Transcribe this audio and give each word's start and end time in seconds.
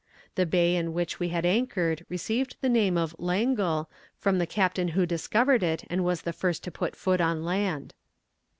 The 0.33 0.47
bay 0.47 0.75
in 0.75 0.93
which 0.93 1.19
we 1.19 1.29
had 1.29 1.45
anchored 1.45 2.07
received 2.09 2.55
the 2.59 2.69
name 2.69 2.97
of 2.97 3.13
Langle, 3.19 3.87
from 4.17 4.39
the 4.39 4.47
captain 4.47 4.87
who 4.97 5.05
discovered 5.05 5.61
it, 5.61 5.83
and 5.91 6.03
was 6.03 6.23
the 6.23 6.33
first 6.33 6.63
to 6.63 6.71
put 6.71 6.95
foot 6.95 7.21
on 7.21 7.45
land. 7.45 7.93